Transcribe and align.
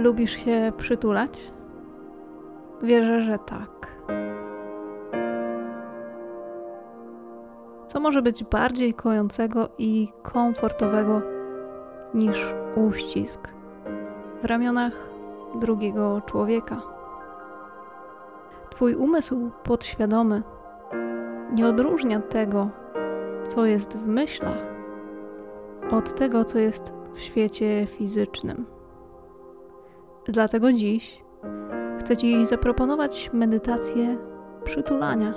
Lubisz 0.00 0.44
się 0.44 0.72
przytulać? 0.76 1.52
Wierzę, 2.82 3.22
że 3.22 3.38
tak. 3.38 4.02
Co 7.86 8.00
może 8.00 8.22
być 8.22 8.44
bardziej 8.44 8.94
kojącego 8.94 9.68
i 9.78 10.08
komfortowego 10.22 11.22
niż 12.14 12.54
uścisk 12.76 13.48
w 14.42 14.44
ramionach 14.44 15.08
drugiego 15.54 16.20
człowieka? 16.26 16.82
Twój 18.70 18.94
umysł 18.94 19.50
podświadomy 19.62 20.42
nie 21.52 21.66
odróżnia 21.66 22.20
tego, 22.20 22.68
co 23.44 23.66
jest 23.66 23.98
w 23.98 24.06
myślach, 24.06 24.74
od 25.90 26.14
tego, 26.14 26.44
co 26.44 26.58
jest 26.58 26.94
w 27.14 27.20
świecie 27.20 27.86
fizycznym. 27.86 28.79
Dlatego 30.24 30.72
dziś 30.72 31.24
chcę 32.00 32.16
Ci 32.16 32.46
zaproponować 32.46 33.30
medytację 33.32 34.18
przytulania, 34.64 35.34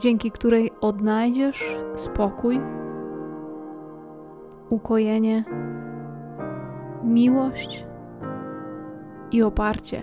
dzięki 0.00 0.30
której 0.30 0.70
odnajdziesz 0.80 1.76
spokój, 1.94 2.60
ukojenie, 4.70 5.44
miłość 7.04 7.86
i 9.30 9.42
oparcie 9.42 10.02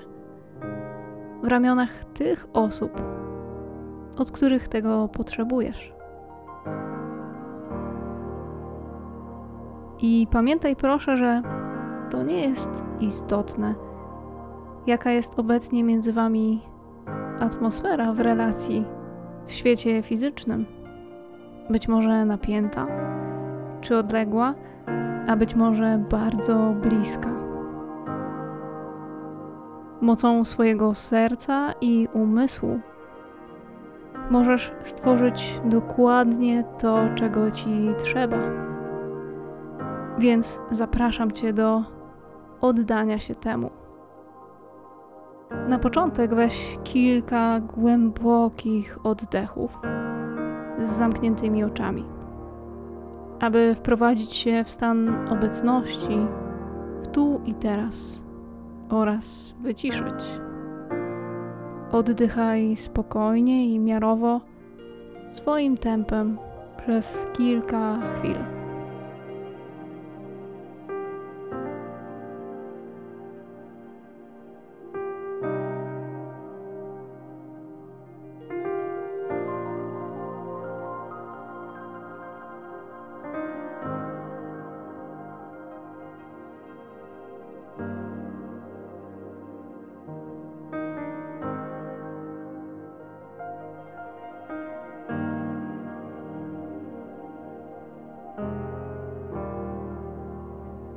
w 1.43 1.47
ramionach 1.47 2.05
tych 2.05 2.47
osób, 2.53 2.91
od 4.17 4.31
których 4.31 4.67
tego 4.67 5.07
potrzebujesz. 5.07 5.93
I 10.01 10.27
pamiętaj 10.31 10.75
proszę, 10.75 11.17
że 11.17 11.41
to 12.09 12.23
nie 12.23 12.41
jest 12.49 12.78
istotne, 12.99 13.75
jaka 14.87 15.11
jest 15.11 15.39
obecnie 15.39 15.83
między 15.83 16.13
wami 16.13 16.61
atmosfera 17.39 18.13
w 18.13 18.19
relacji 18.19 18.85
w 19.47 19.51
świecie 19.51 20.01
fizycznym. 20.01 20.65
Być 21.69 21.87
może 21.87 22.25
napięta, 22.25 22.87
czy 23.81 23.97
odległa, 23.97 24.53
a 25.27 25.35
być 25.35 25.55
może 25.55 26.05
bardzo 26.09 26.73
bliska. 26.81 27.29
Mocą 30.01 30.45
swojego 30.45 30.93
serca 30.93 31.73
i 31.81 32.07
umysłu 32.13 32.79
możesz 34.29 34.71
stworzyć 34.81 35.61
dokładnie 35.65 36.63
to, 36.79 36.99
czego 37.15 37.51
ci 37.51 37.89
trzeba. 37.97 38.37
Więc 40.17 40.61
zapraszam 40.71 41.31
Cię 41.31 41.53
do 41.53 41.98
oddania 42.61 43.19
się 43.19 43.35
temu. 43.35 43.69
Na 45.69 45.79
początek 45.79 46.35
weź 46.35 46.79
kilka 46.83 47.59
głębokich 47.59 49.05
oddechów 49.05 49.79
z 50.79 50.87
zamkniętymi 50.89 51.63
oczami, 51.63 52.05
aby 53.39 53.75
wprowadzić 53.75 54.33
się 54.33 54.63
w 54.63 54.69
stan 54.69 55.27
obecności 55.29 56.17
w 57.01 57.07
tu 57.07 57.41
i 57.45 57.53
teraz 57.53 58.21
oraz 58.89 59.55
wyciszyć. 59.61 60.23
Oddychaj 61.91 62.75
spokojnie 62.75 63.73
i 63.73 63.79
miarowo, 63.79 64.41
swoim 65.31 65.77
tempem 65.77 66.37
przez 66.77 67.27
kilka 67.33 67.99
chwil. 68.01 68.58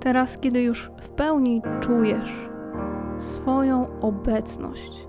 Teraz, 0.03 0.39
kiedy 0.39 0.63
już 0.63 0.91
w 1.01 1.09
pełni 1.09 1.63
czujesz 1.81 2.49
swoją 3.19 3.87
obecność, 4.01 5.09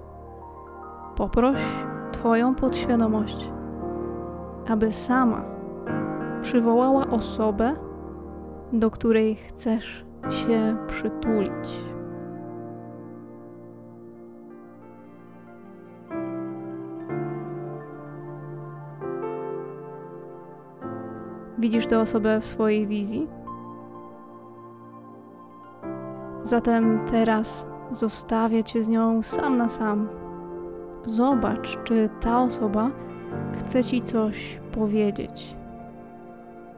poproś 1.16 1.62
Twoją 2.24 2.56
podświadomość, 2.56 3.52
aby 4.68 4.92
sama 4.92 5.46
przywołała 6.42 7.08
osobę, 7.08 7.76
do 8.74 8.92
której 8.92 9.36
chcesz 9.36 10.06
się 10.30 10.78
przytulić. 10.88 11.70
Widzisz 21.58 21.88
tę 21.88 22.00
osobę 22.00 22.42
w 22.42 22.46
swojej 22.46 22.88
wizji? 22.88 23.43
Zatem 26.54 27.00
teraz 27.12 27.68
zostawię 27.92 28.64
cię 28.64 28.84
z 28.84 28.90
nią 28.90 29.22
sam 29.22 29.58
na 29.58 29.70
sam. 29.70 30.10
Zobacz, 31.06 31.78
czy 31.84 32.10
ta 32.22 32.44
osoba 32.44 32.92
chce 33.58 33.84
ci 33.84 34.02
coś 34.02 34.60
powiedzieć. 34.72 35.56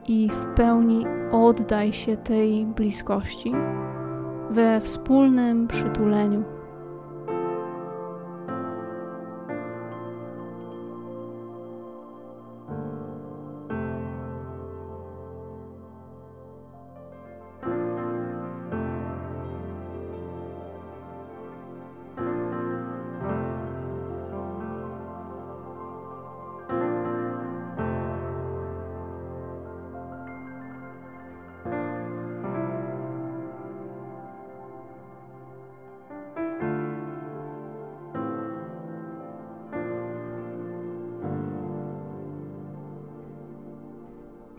I 0.08 0.30
w 0.30 0.46
pełni 0.54 1.06
oddaj 1.32 1.92
się 1.92 2.16
tej 2.16 2.66
bliskości 2.66 3.52
we 4.50 4.80
wspólnym 4.80 5.68
przytuleniu. 5.68 6.55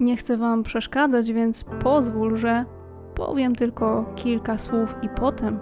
Nie 0.08 0.18
chcę 0.18 0.38
Wam 0.38 0.64
przeszkadzać, 0.64 1.32
więc 1.32 1.64
pozwól, 1.64 2.38
że 2.38 2.66
powiem 3.16 3.56
tylko 3.56 4.06
kilka 4.16 4.58
słów 4.58 4.96
i 5.02 5.10
potem 5.10 5.60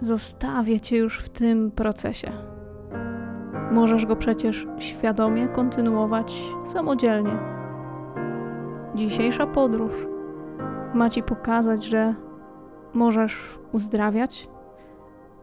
zostawię 0.00 0.80
Cię 0.80 0.96
już 0.96 1.18
w 1.18 1.28
tym 1.28 1.70
procesie. 1.70 2.32
Możesz 3.72 4.06
go 4.06 4.16
przecież 4.16 4.66
świadomie 4.78 5.48
kontynuować 5.48 6.42
samodzielnie. 6.64 7.38
Dzisiejsza 8.94 9.46
podróż 9.46 10.06
ma 10.94 11.10
Ci 11.10 11.22
pokazać, 11.22 11.84
że 11.84 12.14
możesz 12.94 13.58
uzdrawiać, 13.72 14.48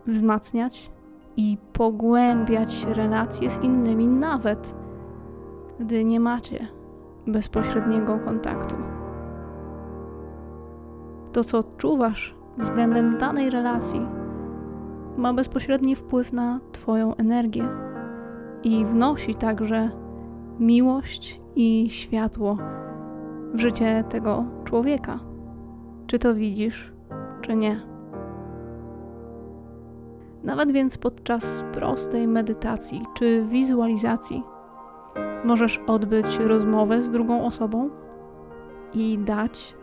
wzmacniać 0.07 0.92
i 1.38 1.57
pogłębiać 1.74 2.86
relacje 2.86 3.50
z 3.50 3.63
innymi, 3.63 4.07
nawet 4.07 4.75
gdy 5.80 6.04
nie 6.04 6.19
macie 6.19 6.81
bezpośredniego 7.31 8.19
kontaktu. 8.19 8.75
To, 11.31 11.44
co 11.44 11.57
odczuwasz 11.57 12.36
względem 12.57 13.18
danej 13.18 13.50
relacji, 13.50 14.07
ma 15.18 15.33
bezpośredni 15.33 15.95
wpływ 15.95 16.33
na 16.33 16.60
Twoją 16.72 17.16
energię 17.16 17.68
i 18.63 18.86
wnosi 18.86 19.36
także 19.36 19.89
miłość 20.60 21.42
i 21.56 21.89
światło 21.89 22.57
w 23.54 23.60
życie 23.60 24.04
tego 24.10 24.45
człowieka. 24.63 25.19
Czy 26.07 26.19
to 26.19 26.36
widzisz, 26.36 26.94
czy 27.42 27.56
nie? 27.56 27.81
Nawet 30.44 30.72
więc 30.72 30.98
podczas 30.98 31.63
prostej 31.74 32.28
medytacji 32.28 33.01
czy 33.13 33.45
wizualizacji 33.45 34.44
Możesz 35.43 35.81
odbyć 35.88 36.39
rozmowę 36.39 37.01
z 37.01 37.11
drugą 37.11 37.45
osobą 37.45 37.89
i 38.93 39.17
dać 39.17 39.75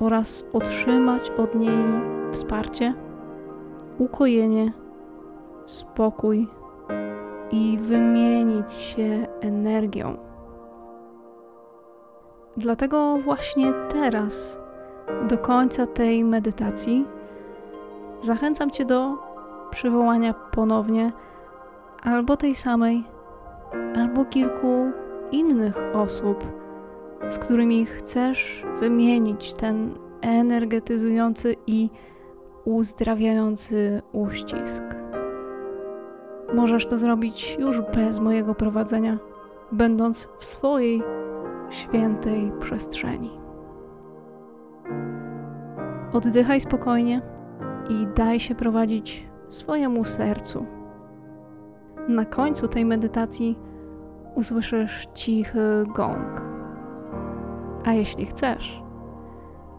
oraz 0.00 0.44
otrzymać 0.52 1.30
od 1.30 1.54
niej 1.54 1.78
wsparcie 2.30 2.94
ukojenie, 3.98 4.72
spokój 5.66 6.48
i 7.50 7.78
wymienić 7.78 8.72
się 8.72 9.26
energią. 9.40 10.16
Dlatego 12.56 13.18
właśnie 13.18 13.72
teraz, 13.92 14.58
do 15.28 15.38
końca 15.38 15.86
tej 15.86 16.24
medytacji, 16.24 17.06
zachęcam 18.20 18.70
Cię 18.70 18.84
do 18.84 19.12
przywołania 19.70 20.34
ponownie 20.34 21.12
albo 22.02 22.36
tej 22.36 22.54
samej, 22.54 23.04
albo 23.96 24.24
kilku 24.24 24.90
innych 25.32 25.76
osób, 25.94 26.44
z 27.30 27.38
którymi 27.38 27.86
chcesz 27.86 28.64
wymienić 28.80 29.52
ten 29.52 29.94
energetyzujący 30.20 31.56
i 31.66 31.90
uzdrawiający 32.64 34.02
uścisk. 34.12 34.82
Możesz 36.54 36.86
to 36.86 36.98
zrobić 36.98 37.56
już 37.60 37.80
bez 37.80 38.20
mojego 38.20 38.54
prowadzenia, 38.54 39.18
będąc 39.72 40.28
w 40.38 40.44
swojej 40.44 41.02
świętej 41.70 42.52
przestrzeni. 42.60 43.30
Oddychaj 46.12 46.60
spokojnie 46.60 47.22
i 47.88 48.06
daj 48.14 48.40
się 48.40 48.54
prowadzić 48.54 49.28
swojemu 49.48 50.04
sercu. 50.04 50.66
Na 52.08 52.24
końcu 52.24 52.68
tej 52.68 52.84
medytacji 52.84 53.58
usłyszysz 54.34 55.06
cichy 55.14 55.84
gong. 55.94 56.42
A 57.84 57.92
jeśli 57.92 58.26
chcesz, 58.26 58.82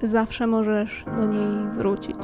zawsze 0.03 0.47
możesz 0.47 1.05
do 1.17 1.25
niej 1.25 1.69
wrócić. 1.71 2.17